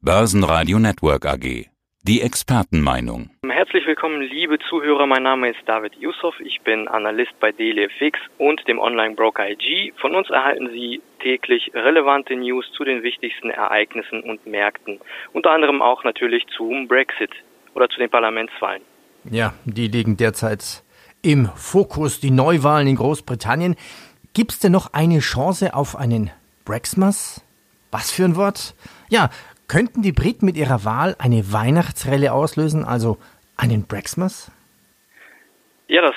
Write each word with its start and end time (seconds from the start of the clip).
Börsenradio 0.00 0.78
Network 0.78 1.26
AG. 1.26 1.66
Die 2.04 2.22
Expertenmeinung. 2.22 3.30
Herzlich 3.44 3.84
willkommen, 3.84 4.22
liebe 4.22 4.60
Zuhörer. 4.70 5.08
Mein 5.08 5.24
Name 5.24 5.50
ist 5.50 5.58
David 5.66 5.92
Yusuf. 5.96 6.38
Ich 6.38 6.60
bin 6.60 6.86
Analyst 6.86 7.32
bei 7.40 7.50
DailyFX 7.50 8.16
und 8.38 8.62
dem 8.68 8.78
Online-Broker 8.78 9.50
IG. 9.50 9.92
Von 10.00 10.14
uns 10.14 10.30
erhalten 10.30 10.70
Sie 10.72 11.02
täglich 11.20 11.72
relevante 11.74 12.36
News 12.36 12.70
zu 12.76 12.84
den 12.84 13.02
wichtigsten 13.02 13.50
Ereignissen 13.50 14.22
und 14.22 14.46
Märkten. 14.46 15.00
Unter 15.32 15.50
anderem 15.50 15.82
auch 15.82 16.04
natürlich 16.04 16.46
zum 16.56 16.86
Brexit 16.86 17.32
oder 17.74 17.88
zu 17.88 17.98
den 17.98 18.08
Parlamentswahlen. 18.08 18.82
Ja, 19.28 19.52
die 19.64 19.88
liegen 19.88 20.16
derzeit 20.16 20.84
im 21.22 21.46
Fokus, 21.56 22.20
die 22.20 22.30
Neuwahlen 22.30 22.86
in 22.86 22.94
Großbritannien. 22.94 23.74
Gibt 24.32 24.52
es 24.52 24.60
denn 24.60 24.70
noch 24.70 24.92
eine 24.92 25.18
Chance 25.18 25.74
auf 25.74 25.96
einen 25.96 26.30
Brexmas? 26.64 27.44
Was 27.90 28.12
für 28.12 28.26
ein 28.26 28.36
Wort? 28.36 28.76
Ja, 29.08 29.30
könnten 29.68 30.02
die 30.02 30.12
Briten 30.12 30.46
mit 30.46 30.56
ihrer 30.56 30.84
Wahl 30.84 31.14
eine 31.18 31.52
Weihnachtsrelle 31.52 32.32
auslösen, 32.32 32.84
also 32.84 33.18
einen 33.56 33.86
Brexmas? 33.86 34.50
Ja, 35.90 36.02
das 36.02 36.14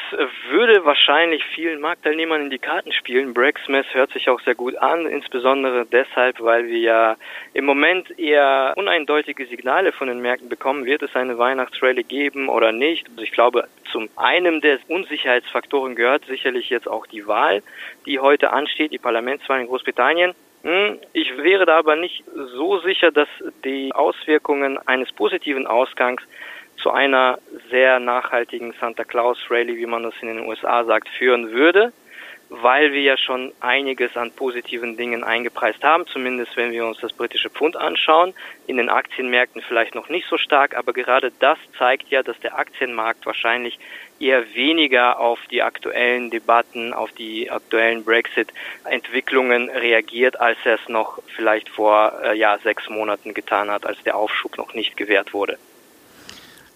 würde 0.50 0.84
wahrscheinlich 0.84 1.46
vielen 1.56 1.80
Marktteilnehmern 1.80 2.42
in 2.42 2.50
die 2.50 2.60
Karten 2.60 2.92
spielen. 2.92 3.34
Brexmas 3.34 3.86
hört 3.94 4.12
sich 4.12 4.28
auch 4.28 4.42
sehr 4.42 4.54
gut 4.54 4.76
an, 4.76 5.06
insbesondere 5.06 5.86
deshalb, 5.86 6.42
weil 6.42 6.68
wir 6.68 6.80
ja 6.80 7.18
im 7.54 7.64
Moment 7.64 8.20
eher 8.20 8.74
uneindeutige 8.76 9.46
Signale 9.46 9.94
von 9.94 10.10
den 10.10 10.22
Märkten 10.22 10.50
bekommen. 10.50 10.84
Wird 10.84 11.04
es 11.04 11.16
eine 11.16 11.38
Weihnachtsrallye 11.38 12.04
geben 12.04 12.50
oder 12.50 12.74
nicht? 12.74 13.08
Also 13.12 13.22
ich 13.22 13.32
glaube, 13.32 13.70
zum 13.90 14.10
einen 14.18 14.60
der 14.60 14.80
Unsicherheitsfaktoren 14.90 15.96
gehört 15.96 16.26
sicherlich 16.26 16.70
jetzt 16.70 16.90
auch 16.90 17.08
die 17.08 17.26
Wahl, 17.26 17.64
die 18.06 18.20
heute 18.20 18.52
ansteht, 18.52 18.92
die 18.92 18.98
Parlamentswahl 18.98 19.62
in 19.62 19.68
Großbritannien. 19.68 20.34
Hm, 20.64 21.00
ich 21.14 21.38
wäre 21.38 21.66
da 21.66 21.80
aber 21.80 21.96
nicht 21.96 22.24
so 22.56 22.80
sicher, 22.80 23.12
dass 23.12 23.30
die 23.64 23.92
Auswirkungen 23.94 24.78
eines 24.88 25.12
positiven 25.12 25.66
Ausgangs 25.66 26.22
zu 26.78 26.92
einer 26.92 27.40
sehr 27.70 28.00
nachhaltigen 28.00 28.74
Santa 28.80 29.04
Claus 29.04 29.40
Rally, 29.50 29.78
wie 29.78 29.86
man 29.86 30.04
das 30.04 30.14
in 30.22 30.28
den 30.28 30.46
USA 30.46 30.84
sagt, 30.84 31.10
führen 31.10 31.52
würde, 31.52 31.92
weil 32.50 32.92
wir 32.92 33.02
ja 33.02 33.18
schon 33.18 33.54
einiges 33.60 34.18
an 34.18 34.32
positiven 34.32 34.98
Dingen 34.98 35.24
eingepreist 35.24 35.84
haben, 35.84 36.06
zumindest 36.06 36.58
wenn 36.58 36.72
wir 36.72 36.86
uns 36.86 37.00
das 37.00 37.14
britische 37.14 37.50
Pfund 37.50 37.78
anschauen. 37.78 38.34
In 38.68 38.78
den 38.78 38.90
Aktienmärkten 38.90 39.62
vielleicht 39.62 39.96
noch 39.96 40.10
nicht 40.10 40.28
so 40.28 40.38
stark, 40.38 40.76
aber 40.76 40.94
gerade 40.94 41.32
das 41.40 41.58
zeigt 41.78 42.10
ja, 42.10 42.24
dass 42.24 42.40
der 42.40 42.58
Aktienmarkt 42.58 43.26
wahrscheinlich 43.26 43.80
eher 44.22 44.54
weniger 44.54 45.20
auf 45.20 45.40
die 45.50 45.62
aktuellen 45.62 46.30
Debatten, 46.30 46.94
auf 46.94 47.12
die 47.12 47.50
aktuellen 47.50 48.04
Brexit-Entwicklungen 48.04 49.70
reagiert, 49.70 50.40
als 50.40 50.58
er 50.64 50.76
es 50.76 50.90
noch 50.90 51.20
vielleicht 51.36 51.70
vor 51.70 52.14
äh, 52.24 52.38
ja, 52.38 52.58
sechs 52.64 52.90
Monaten 52.90 53.34
getan 53.34 53.70
hat, 53.70 53.86
als 53.86 53.98
der 54.04 54.16
Aufschub 54.16 54.58
noch 54.58 54.74
nicht 54.74 54.98
gewährt 54.98 55.34
wurde. 55.34 55.58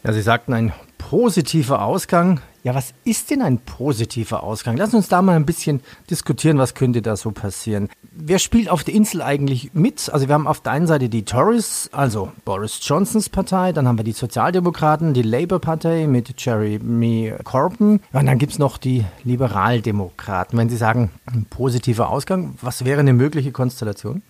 Ja, 0.04 0.14
Sie 0.14 0.22
sagten 0.22 0.54
ein 0.54 0.74
positiver 0.98 1.84
Ausgang. 1.84 2.42
Ja, 2.66 2.74
was 2.74 2.96
ist 3.04 3.30
denn 3.30 3.44
ein 3.44 3.60
positiver 3.60 4.42
Ausgang? 4.42 4.76
Lass 4.76 4.96
uns 4.96 5.08
da 5.08 5.22
mal 5.22 5.36
ein 5.36 5.46
bisschen 5.46 5.82
diskutieren, 6.10 6.58
was 6.58 6.74
könnte 6.74 7.04
da 7.04 7.16
so 7.16 7.30
passieren. 7.30 7.90
Wer 8.12 8.40
spielt 8.40 8.70
auf 8.70 8.84
der 8.84 8.96
Insel 8.96 9.22
eigentlich 9.22 9.76
mit? 9.76 10.10
Also 10.12 10.28
wir 10.28 10.34
haben 10.34 10.48
auf 10.48 10.62
der 10.62 10.72
einen 10.72 10.88
Seite 10.88 11.08
die 11.08 11.26
Tories, 11.26 11.92
also 11.92 12.32
Boris 12.44 12.80
Johnsons 12.82 13.30
Partei, 13.30 13.72
dann 13.72 13.88
haben 13.88 14.00
wir 14.00 14.04
die 14.04 14.14
Sozialdemokraten, 14.14 15.14
die 15.14 15.22
Labour-Partei 15.22 16.08
mit 16.08 16.34
Jeremy 16.44 17.36
Corbyn 17.44 18.00
und 18.12 18.26
dann 18.26 18.40
gibt 18.40 18.54
es 18.54 18.58
noch 18.58 18.80
die 18.80 19.06
Liberaldemokraten. 19.24 20.58
Wenn 20.58 20.70
Sie 20.70 20.78
sagen, 20.78 21.12
ein 21.28 21.46
positiver 21.46 22.10
Ausgang, 22.10 22.56
was 22.64 22.84
wäre 22.84 23.02
eine 23.02 23.14
mögliche 23.14 23.52
Konstellation? 23.52 24.24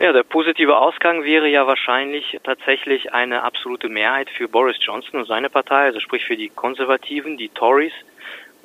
Ja, 0.00 0.12
der 0.12 0.24
positive 0.24 0.76
Ausgang 0.76 1.22
wäre 1.22 1.48
ja 1.48 1.66
wahrscheinlich 1.66 2.40
tatsächlich 2.42 3.14
eine 3.14 3.44
absolute 3.44 3.88
Mehrheit 3.88 4.28
für 4.30 4.48
Boris 4.48 4.76
Johnson 4.80 5.20
und 5.20 5.26
seine 5.26 5.48
Partei, 5.48 5.84
also 5.84 6.00
sprich 6.00 6.24
für 6.24 6.36
die 6.36 6.48
Konservativen, 6.48 7.36
die 7.36 7.50
Tories. 7.50 7.92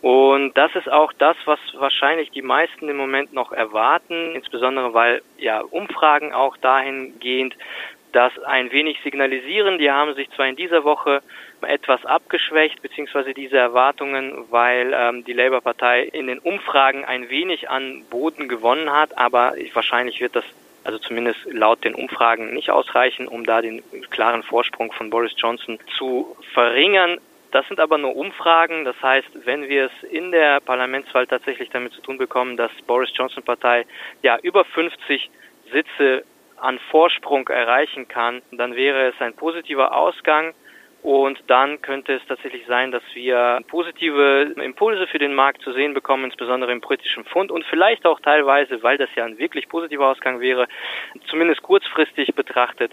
Und 0.02 0.58
das 0.58 0.76
ist 0.76 0.90
auch 0.90 1.14
das, 1.14 1.38
was 1.46 1.60
wahrscheinlich 1.76 2.32
die 2.32 2.42
meisten 2.42 2.90
im 2.90 2.98
Moment 2.98 3.34
noch 3.34 3.52
erwarten, 3.52 4.34
insbesondere 4.36 4.94
weil 4.94 5.22
ja 5.38 5.62
Umfragen 5.62 6.34
auch 6.34 6.58
dahingehend 6.58 7.56
das 8.14 8.32
ein 8.40 8.72
wenig 8.72 9.00
signalisieren. 9.04 9.78
Die 9.78 9.92
haben 9.92 10.16
sich 10.16 10.30
zwar 10.32 10.48
in 10.48 10.56
dieser 10.56 10.84
Woche 10.84 11.22
etwas 11.62 12.06
abgeschwächt, 12.06 12.82
beziehungsweise 12.82 13.34
diese 13.34 13.58
Erwartungen, 13.58 14.46
weil 14.50 14.92
ähm, 14.96 15.24
die 15.24 15.34
Labour-Partei 15.34 16.04
in 16.04 16.28
den 16.28 16.40
Umfragen 16.40 17.06
ein 17.06 17.30
wenig 17.30 17.70
an 17.70 18.06
Boden 18.10 18.48
gewonnen 18.48 18.92
hat, 18.92 19.18
aber 19.18 19.54
wahrscheinlich 19.74 20.20
wird 20.20 20.36
das 20.36 20.46
also 20.88 21.00
zumindest 21.00 21.40
laut 21.52 21.84
den 21.84 21.94
Umfragen 21.94 22.54
nicht 22.54 22.72
ausreichen, 22.72 23.28
um 23.28 23.46
da 23.46 23.62
den 23.62 23.84
klaren 24.10 24.42
Vorsprung 24.42 24.94
von 24.94 25.10
Boris 25.10 25.34
Johnson 25.36 25.80
zu 25.98 26.38
verringern. 26.54 27.20
Das 27.52 27.68
sind 27.68 27.82
aber 27.82 27.98
nur 27.98 28.16
Umfragen. 28.16 28.86
Das 28.86 28.96
heißt, 29.02 29.46
wenn 29.46 29.68
wir 29.68 29.88
es 29.88 30.10
in 30.10 30.32
der 30.32 30.62
Parlamentswahl 30.62 31.28
tatsächlich 31.28 31.70
damit 31.72 31.92
zu 31.92 32.00
tun 32.00 32.18
bekommen, 32.18 32.56
dass 32.56 32.72
Boris 32.86 33.10
Johnson 33.14 33.44
Partei 33.44 33.86
ja 34.24 34.38
über 34.42 34.64
50 34.64 35.30
Sitze 35.74 36.24
an 36.56 36.80
Vorsprung 36.90 37.46
erreichen 37.50 38.08
kann, 38.08 38.42
dann 38.54 38.78
wäre 38.78 39.10
es 39.10 39.16
ein 39.20 39.34
positiver 39.34 39.94
Ausgang. 39.94 40.54
Und 41.04 41.42
dann 41.48 41.82
könnte 41.82 42.14
es 42.14 42.26
tatsächlich 42.28 42.66
sein, 42.68 42.92
dass 42.92 43.04
wir 43.14 43.62
positive 43.68 44.54
Impulse 44.58 45.08
für 45.08 45.20
den 45.20 45.34
Markt 45.34 45.62
zu 45.62 45.72
sehen 45.72 45.94
bekommen, 45.94 46.26
insbesondere 46.26 46.72
im 46.72 46.82
britischen 46.82 47.24
Pfund 47.24 47.52
und 47.52 47.64
vielleicht 47.66 48.06
auch 48.06 48.20
teilweise, 48.20 48.82
weil 48.84 48.98
das 48.98 49.10
ja 49.16 49.24
ein 49.24 49.38
wirklich 49.38 49.70
positiver 49.70 50.08
Ausgang 50.08 50.40
wäre, 50.40 50.68
zumindest 51.28 51.62
kurzfristig 51.62 52.34
betrachtet, 52.36 52.92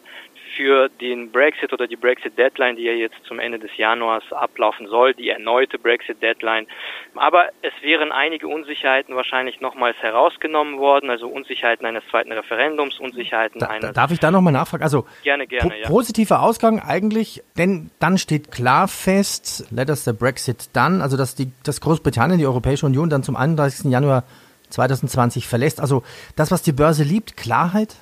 für 0.57 0.89
den 0.89 1.31
Brexit 1.31 1.73
oder 1.73 1.87
die 1.87 1.97
Brexit-Deadline, 1.97 2.77
die 2.77 2.83
ja 2.85 2.93
jetzt 2.93 3.17
zum 3.27 3.39
Ende 3.39 3.59
des 3.59 3.77
Januars 3.77 4.25
ablaufen 4.33 4.87
soll, 4.89 5.15
die 5.15 5.29
erneute 5.29 5.79
Brexit-Deadline. 5.79 6.67
Aber 7.15 7.49
es 7.63 7.73
wären 7.83 8.13
einige 8.13 8.49
Unsicherheiten 8.49 9.15
wahrscheinlich 9.17 9.61
nochmals 9.61 9.97
herausgenommen 9.99 10.79
worden, 10.79 11.11
also 11.11 11.29
Unsicherheiten 11.29 11.87
eines 11.87 12.03
zweiten 12.11 12.33
Referendums, 12.33 12.99
Unsicherheiten 12.99 13.61
da, 13.61 13.67
eines... 13.67 13.93
Darf 13.93 14.11
ich 14.11 14.21
da 14.21 14.31
nochmal 14.31 14.53
nachfragen? 14.53 14.83
Also 14.83 15.07
gerne, 15.23 15.47
gerne, 15.47 15.71
po 15.71 15.77
ja. 15.77 15.89
Positiver 15.89 16.43
Ausgang 16.43 16.81
eigentlich, 16.81 17.43
denn 17.57 17.91
dann 17.99 18.19
steht 18.19 18.51
klar 18.51 18.89
fest, 18.89 19.67
let 19.71 19.91
us 19.91 20.05
the 20.05 20.13
Brexit 20.13 20.75
done, 20.75 21.03
also 21.03 21.17
dass, 21.17 21.35
die, 21.35 21.53
dass 21.65 21.81
Großbritannien 21.81 22.39
die 22.39 22.47
Europäische 22.47 22.87
Union 22.87 23.11
dann 23.11 23.23
zum 23.23 23.37
31. 23.37 23.91
Januar 23.91 24.25
2020 24.71 25.47
verlässt. 25.47 25.81
Also 25.81 26.03
das, 26.37 26.51
was 26.51 26.63
die 26.63 26.73
Börse 26.73 27.05
liebt, 27.05 27.37
Klarheit? 27.37 27.97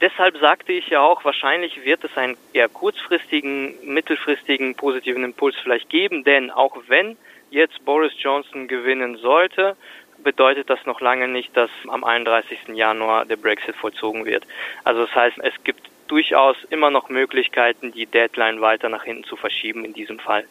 Deshalb 0.00 0.36
sagte 0.38 0.72
ich 0.72 0.88
ja 0.88 1.00
auch, 1.00 1.24
wahrscheinlich 1.24 1.84
wird 1.84 2.04
es 2.04 2.16
einen 2.16 2.36
eher 2.52 2.68
kurzfristigen, 2.68 3.74
mittelfristigen 3.82 4.74
positiven 4.74 5.24
Impuls 5.24 5.56
vielleicht 5.62 5.88
geben, 5.88 6.24
denn 6.24 6.50
auch 6.50 6.76
wenn 6.88 7.16
jetzt 7.50 7.84
Boris 7.84 8.12
Johnson 8.18 8.68
gewinnen 8.68 9.16
sollte, 9.16 9.76
bedeutet 10.18 10.70
das 10.70 10.84
noch 10.86 11.00
lange 11.00 11.28
nicht, 11.28 11.56
dass 11.56 11.70
am 11.88 12.04
31. 12.04 12.68
Januar 12.74 13.24
der 13.24 13.36
Brexit 13.36 13.76
vollzogen 13.76 14.24
wird. 14.24 14.44
Also 14.82 15.02
das 15.02 15.14
heißt, 15.14 15.38
es 15.42 15.54
gibt 15.64 15.88
durchaus 16.08 16.56
immer 16.70 16.90
noch 16.90 17.08
Möglichkeiten, 17.08 17.92
die 17.92 18.06
Deadline 18.06 18.60
weiter 18.60 18.88
nach 18.88 19.04
hinten 19.04 19.24
zu 19.24 19.36
verschieben 19.36 19.84
in 19.84 19.92
diesem 19.92 20.18
Fall. 20.18 20.44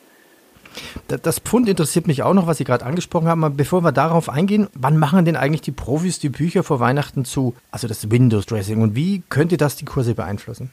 Das 1.22 1.40
Pfund 1.40 1.68
interessiert 1.70 2.08
mich 2.08 2.24
auch 2.24 2.34
noch, 2.34 2.48
was 2.48 2.58
Sie 2.58 2.64
gerade 2.64 2.86
angesprochen 2.86 3.28
haben. 3.28 3.44
Aber 3.44 3.56
bevor 3.56 3.84
wir 3.84 3.92
darauf 3.92 4.30
eingehen, 4.30 4.68
wann 4.74 4.98
machen 4.98 5.26
denn 5.26 5.36
eigentlich 5.36 5.62
die 5.62 5.72
Profis 5.72 6.20
die 6.20 6.30
Bücher 6.30 6.64
vor 6.64 6.80
Weihnachten 6.80 7.26
zu? 7.26 7.56
Also 7.72 7.88
das 7.88 8.10
Windows 8.10 8.46
Dressing. 8.46 8.82
Und 8.82 8.96
wie 8.96 9.24
könnte 9.30 9.58
das 9.58 9.76
die 9.76 9.86
Kurse 9.86 10.16
beeinflussen? 10.16 10.72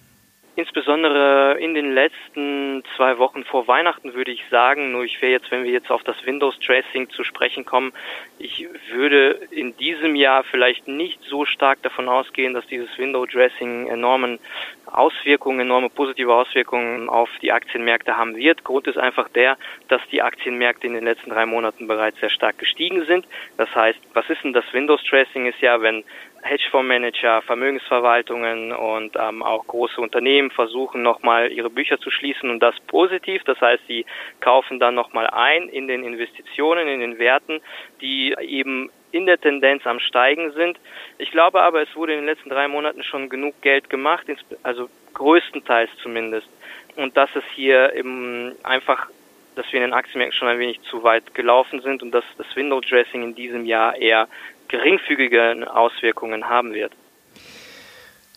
Insbesondere 0.60 1.56
in 1.59 1.72
den 1.72 1.94
letzten 1.94 2.84
zwei 2.94 3.16
Wochen 3.16 3.44
vor 3.44 3.66
Weihnachten 3.66 4.12
würde 4.12 4.31
ich 4.31 4.44
sagen, 4.50 4.93
nur 4.93 5.04
ich 5.04 5.22
wäre 5.22 5.32
jetzt, 5.32 5.50
wenn 5.50 5.65
wir 5.65 5.71
jetzt 5.71 5.91
auf 5.91 6.03
das 6.03 6.26
Windows 6.26 6.59
Dressing 6.59 7.09
zu 7.09 7.25
sprechen 7.25 7.65
kommen, 7.65 7.94
ich 8.38 8.69
würde 8.91 9.41
in 9.50 9.75
diesem 9.78 10.15
Jahr 10.15 10.44
vielleicht 10.44 10.87
nicht 10.87 11.19
so 11.25 11.47
stark 11.47 11.81
davon 11.81 12.10
ausgehen, 12.10 12.53
dass 12.53 12.66
dieses 12.66 12.91
Window 12.98 13.25
Dressing 13.25 13.87
enormen 13.87 14.38
Auswirkungen, 14.84 15.60
enorme 15.60 15.88
positive 15.88 16.34
Auswirkungen 16.34 17.09
auf 17.09 17.30
die 17.41 17.53
Aktienmärkte 17.53 18.18
haben 18.18 18.36
wird. 18.36 18.63
Grund 18.63 18.86
ist 18.86 18.98
einfach 18.98 19.30
der, 19.30 19.56
dass 19.89 20.03
die 20.10 20.21
Aktienmärkte 20.21 20.86
in 20.86 20.92
den 20.95 21.04
letzten 21.04 21.30
drei 21.30 21.47
Monaten 21.47 21.86
bereits 21.86 22.21
sehr 22.21 22.28
stark 22.28 22.59
gestiegen 22.59 23.06
sind. 23.06 23.27
Das 23.56 23.74
heißt, 23.74 23.98
was 24.13 24.28
ist 24.28 24.45
denn 24.45 24.53
das 24.53 24.65
Windows 24.72 25.03
Dressing? 25.04 25.47
Ist 25.47 25.60
ja, 25.60 25.80
wenn 25.80 26.04
Hedgefondsmanager, 26.42 27.42
Vermögensverwaltungen 27.42 28.72
und 28.72 29.16
ähm, 29.16 29.42
auch 29.42 29.66
große 29.66 30.01
Unternehmen 30.01 30.51
versuchen 30.51 31.03
nochmal 31.03 31.53
ihre 31.53 31.71
Bücher 31.71 31.98
zu 31.98 32.10
schließen 32.10 32.51
und 32.51 32.60
das 32.60 32.78
positiv. 32.87 33.42
Das 33.45 33.60
heißt, 33.60 33.83
sie 33.87 34.07
kaufen 34.41 34.81
dann 34.81 34.95
nochmal 34.95 35.27
ein 35.27 35.69
in 35.69 35.87
den 35.87 36.03
Investitionen, 36.03 36.89
in 36.89 37.01
den 37.01 37.19
Werten, 37.19 37.60
die 38.01 38.34
eben 38.41 38.91
in 39.13 39.27
der 39.27 39.41
Tendenz 39.41 39.87
am 39.87 40.01
Steigen 40.01 40.53
sind. 40.53 40.78
Ich 41.19 41.31
glaube 41.31 41.60
aber, 41.60 41.83
es 41.83 41.95
wurde 41.97 42.13
in 42.13 42.21
den 42.21 42.27
letzten 42.27 42.48
drei 42.48 42.69
Monaten 42.69 43.03
schon 43.03 43.28
genug 43.28 43.60
Geld 43.60 43.91
gemacht, 43.91 44.27
also 44.63 44.89
größtenteils 45.15 45.91
zumindest. 46.03 46.48
Und 46.97 47.16
dass 47.16 47.31
es 47.34 47.45
hier 47.54 47.95
eben 47.95 48.54
einfach, 48.63 49.09
dass 49.57 49.66
wir 49.72 49.81
in 49.81 49.91
den 49.91 49.95
Aktienmärkten 49.95 50.39
schon 50.39 50.48
ein 50.48 50.59
wenig 50.59 50.81
zu 50.83 51.03
weit 51.03 51.34
gelaufen 51.34 51.81
sind 51.83 52.03
und 52.03 52.13
dass 52.13 52.25
das 52.39 52.47
Window 52.54 52.81
Dressing 52.81 53.22
in 53.22 53.34
diesem 53.34 53.66
Jahr 53.66 53.97
eher 53.97 54.28
geringfügige 54.71 55.67
Auswirkungen 55.72 56.49
haben 56.49 56.72
wird. 56.72 56.93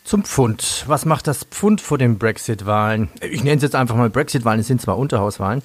Zum 0.04 0.24
Pfund. 0.24 0.84
Was 0.86 1.06
macht 1.06 1.26
das 1.26 1.44
Pfund 1.44 1.80
vor 1.80 1.96
den 1.96 2.18
Brexit-Wahlen? 2.18 3.10
Ich 3.22 3.42
nenne 3.42 3.56
es 3.56 3.62
jetzt 3.62 3.74
einfach 3.74 3.96
mal 3.96 4.10
Brexit-Wahlen, 4.10 4.60
es 4.60 4.66
sind 4.66 4.80
zwar 4.80 4.98
Unterhauswahlen. 4.98 5.62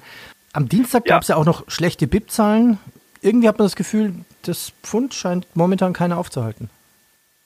Am 0.54 0.68
Dienstag 0.68 1.06
ja. 1.06 1.14
gab 1.14 1.22
es 1.22 1.28
ja 1.28 1.36
auch 1.36 1.44
noch 1.44 1.70
schlechte 1.70 2.06
BIP-Zahlen. 2.06 2.78
Irgendwie 3.20 3.48
hat 3.48 3.58
man 3.58 3.66
das 3.66 3.76
Gefühl, 3.76 4.14
das 4.46 4.72
Pfund 4.82 5.12
scheint 5.12 5.46
momentan 5.54 5.92
keiner 5.92 6.16
aufzuhalten. 6.16 6.70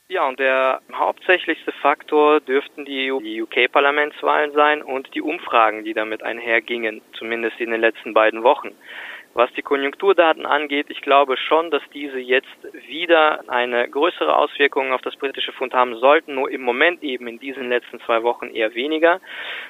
Ja, 0.09 0.29
und 0.29 0.39
der 0.39 0.81
hauptsächlichste 0.93 1.73
Faktor 1.73 2.41
dürften 2.41 2.85
die, 2.85 3.11
die 3.25 3.43
UK-Parlamentswahlen 3.43 4.53
sein 4.53 4.83
und 4.83 5.13
die 5.15 5.23
Umfragen, 5.23 5.83
die 5.83 5.95
damit 5.95 6.23
einhergingen, 6.23 7.01
zumindest 7.19 7.59
in 7.59 7.71
den 7.71 7.81
letzten 7.81 8.15
beiden 8.15 8.43
Wochen. 8.45 8.71
Was 9.35 9.53
die 9.55 9.63
Konjunkturdaten 9.63 10.47
angeht, 10.47 10.87
ich 10.91 11.01
glaube 11.01 11.37
schon, 11.37 11.73
dass 11.73 11.83
diese 11.93 12.21
jetzt 12.21 12.47
wieder 12.87 13.43
eine 13.49 13.89
größere 13.89 14.37
Auswirkung 14.37 14.93
auf 14.93 15.03
das 15.03 15.17
britische 15.17 15.53
Pfund 15.53 15.75
haben 15.75 15.97
sollten, 15.97 16.37
nur 16.37 16.49
im 16.49 16.63
Moment 16.63 17.03
eben 17.03 17.27
in 17.27 17.41
diesen 17.41 17.69
letzten 17.69 17.99
zwei 18.01 18.23
Wochen 18.23 18.47
eher 18.47 18.77
weniger. 18.77 19.21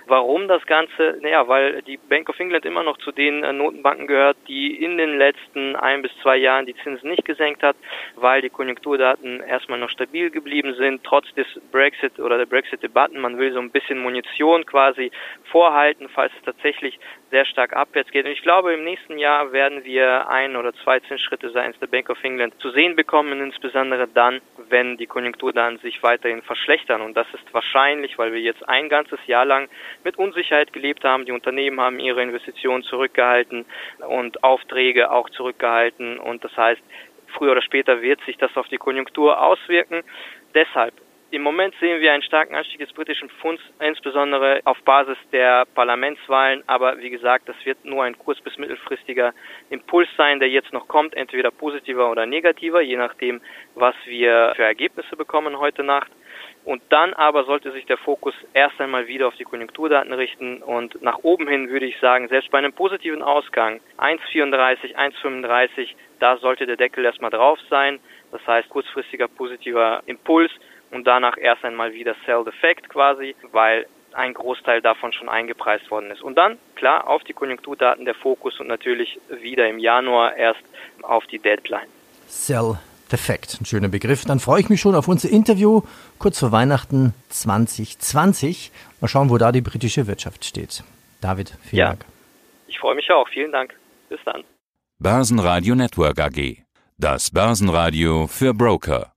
Warum 0.06 0.48
das 0.48 0.66
Ganze? 0.66 1.18
Naja, 1.22 1.48
weil 1.48 1.80
die 1.80 1.96
Bank 1.96 2.28
of 2.28 2.38
England 2.38 2.66
immer 2.66 2.82
noch 2.82 2.98
zu 2.98 3.10
den 3.10 3.42
äh, 3.42 3.54
Notenbanken 3.54 4.06
gehört, 4.06 4.36
die 4.48 4.84
in 4.84 4.98
den 4.98 5.16
letzten 5.16 5.76
ein 5.76 6.02
bis 6.02 6.12
zwei 6.20 6.36
Jahren 6.36 6.66
die 6.66 6.76
Zinsen 6.82 7.08
nicht 7.08 7.24
gesenkt 7.24 7.62
hat, 7.62 7.76
weil 8.16 8.42
die 8.42 8.50
Konjunkturdaten 8.50 9.40
erstmal 9.40 9.78
noch 9.78 9.88
stabil 9.88 10.28
geblieben 10.30 10.74
sind, 10.74 11.02
trotz 11.04 11.32
des 11.34 11.46
Brexit 11.72 12.18
oder 12.20 12.36
der 12.36 12.46
Brexit-Debatten. 12.46 13.18
Man 13.18 13.38
will 13.38 13.50
so 13.54 13.60
ein 13.60 13.70
bisschen 13.70 13.98
Munition 13.98 14.66
quasi 14.66 15.10
vorhalten, 15.44 16.10
falls 16.10 16.32
es 16.36 16.42
tatsächlich 16.44 16.98
sehr 17.34 17.46
stark 17.46 17.74
abwärts 17.74 18.12
geht. 18.12 18.26
Und 18.26 18.30
ich 18.30 18.42
glaube, 18.42 18.72
im 18.74 18.84
nächsten 18.84 19.18
Jahr 19.18 19.50
werden 19.50 19.84
wir 19.84 20.28
ein 20.28 20.54
oder 20.54 20.72
zwei 20.84 21.00
Zinsschritte 21.00 21.50
seitens 21.50 21.76
der 21.80 21.88
Bank 21.88 22.08
of 22.08 22.22
England 22.22 22.54
zu 22.60 22.70
sehen 22.70 22.94
bekommen, 22.94 23.40
insbesondere 23.40 24.06
dann, 24.06 24.40
wenn 24.68 24.96
die 24.98 25.06
Konjunktur 25.06 25.52
dann 25.52 25.78
sich 25.78 26.00
weiterhin 26.04 26.42
verschlechtern. 26.42 27.00
Und 27.00 27.16
das 27.16 27.26
ist 27.34 27.52
wahrscheinlich, 27.52 28.18
weil 28.18 28.32
wir 28.32 28.40
jetzt 28.40 28.68
ein 28.68 28.88
ganzes 28.88 29.18
Jahr 29.26 29.44
lang 29.44 29.68
mit 30.04 30.16
Unsicherheit 30.16 30.72
gelebt 30.72 31.02
haben. 31.02 31.24
Die 31.26 31.32
Unternehmen 31.32 31.80
haben 31.80 31.98
ihre 31.98 32.22
Investitionen 32.22 32.84
zurückgehalten 32.84 33.64
und 34.06 34.44
Aufträge 34.44 35.10
auch 35.10 35.28
zurückgehalten. 35.30 36.20
Und 36.20 36.44
das 36.44 36.56
heißt, 36.56 36.82
früher 37.36 37.50
oder 37.50 37.62
später 37.62 38.00
wird 38.00 38.20
sich 38.26 38.36
das 38.36 38.56
auf 38.56 38.68
die 38.68 38.78
Konjunktur 38.78 39.42
auswirken. 39.42 40.04
Deshalb 40.54 40.94
im 41.34 41.42
Moment 41.42 41.74
sehen 41.80 42.00
wir 42.00 42.12
einen 42.12 42.22
starken 42.22 42.54
Anstieg 42.54 42.78
des 42.78 42.92
britischen 42.92 43.28
Pfunds, 43.28 43.62
insbesondere 43.80 44.60
auf 44.64 44.80
Basis 44.82 45.18
der 45.32 45.66
Parlamentswahlen. 45.74 46.62
Aber 46.66 46.98
wie 46.98 47.10
gesagt, 47.10 47.48
das 47.48 47.56
wird 47.64 47.84
nur 47.84 48.04
ein 48.04 48.18
kurz- 48.18 48.40
bis 48.40 48.56
mittelfristiger 48.56 49.34
Impuls 49.70 50.08
sein, 50.16 50.38
der 50.38 50.48
jetzt 50.48 50.72
noch 50.72 50.86
kommt, 50.86 51.14
entweder 51.14 51.50
positiver 51.50 52.10
oder 52.10 52.26
negativer, 52.26 52.80
je 52.80 52.96
nachdem, 52.96 53.40
was 53.74 53.94
wir 54.06 54.52
für 54.54 54.64
Ergebnisse 54.64 55.16
bekommen 55.16 55.58
heute 55.58 55.82
Nacht. 55.82 56.10
Und 56.64 56.82
dann 56.88 57.12
aber 57.12 57.44
sollte 57.44 57.72
sich 57.72 57.84
der 57.84 57.98
Fokus 57.98 58.34
erst 58.54 58.80
einmal 58.80 59.06
wieder 59.06 59.28
auf 59.28 59.36
die 59.36 59.44
Konjunkturdaten 59.44 60.12
richten 60.14 60.62
und 60.62 61.00
nach 61.02 61.18
oben 61.22 61.46
hin 61.46 61.68
würde 61.68 61.84
ich 61.84 61.98
sagen, 61.98 62.28
selbst 62.28 62.50
bei 62.50 62.58
einem 62.58 62.72
positiven 62.72 63.22
Ausgang 63.22 63.80
1,34, 63.98 64.96
1,35, 64.96 65.88
da 66.20 66.38
sollte 66.38 66.64
der 66.64 66.76
Deckel 66.76 67.04
erstmal 67.04 67.30
drauf 67.30 67.58
sein. 67.68 68.00
Das 68.32 68.46
heißt 68.46 68.70
kurzfristiger 68.70 69.28
positiver 69.28 70.02
Impuls 70.06 70.50
und 70.94 71.06
danach 71.06 71.36
erst 71.36 71.64
einmal 71.64 71.92
wieder 71.92 72.14
Sell 72.24 72.44
Defect 72.44 72.88
quasi, 72.88 73.34
weil 73.52 73.86
ein 74.12 74.32
Großteil 74.32 74.80
davon 74.80 75.12
schon 75.12 75.28
eingepreist 75.28 75.90
worden 75.90 76.10
ist. 76.10 76.22
Und 76.22 76.36
dann, 76.36 76.56
klar, 76.76 77.08
auf 77.08 77.24
die 77.24 77.32
Konjunkturdaten 77.32 78.04
der 78.04 78.14
Fokus 78.14 78.60
und 78.60 78.68
natürlich 78.68 79.18
wieder 79.42 79.68
im 79.68 79.78
Januar 79.78 80.36
erst 80.36 80.62
auf 81.02 81.26
die 81.26 81.38
Deadline. 81.38 81.88
Sell 82.26 82.78
Defect, 83.10 83.60
ein 83.60 83.66
schöner 83.66 83.88
Begriff. 83.88 84.24
Dann 84.24 84.40
freue 84.40 84.60
ich 84.60 84.68
mich 84.68 84.80
schon 84.80 84.94
auf 84.94 85.08
unser 85.08 85.28
Interview 85.28 85.82
kurz 86.18 86.38
vor 86.38 86.52
Weihnachten 86.52 87.12
2020. 87.28 88.72
Mal 89.00 89.08
schauen, 89.08 89.30
wo 89.30 89.38
da 89.38 89.52
die 89.52 89.60
britische 89.60 90.06
Wirtschaft 90.06 90.44
steht. 90.44 90.82
David, 91.20 91.56
vielen 91.62 91.80
ja, 91.80 91.88
Dank. 91.88 92.04
Ich 92.66 92.78
freue 92.78 92.94
mich 92.94 93.10
auch. 93.10 93.28
Vielen 93.28 93.52
Dank. 93.52 93.74
Bis 94.08 94.20
dann. 94.24 94.44
Börsenradio 94.98 95.74
Network 95.74 96.20
AG. 96.20 96.64
Das 96.98 97.30
Börsenradio 97.30 98.26
für 98.26 98.54
Broker. 98.54 99.13